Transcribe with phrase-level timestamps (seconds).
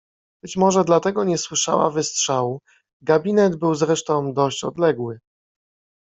[0.43, 2.61] "Być może dlatego nie słyszała wystrzału,
[3.01, 5.19] gabinet był zresztą dość odległy."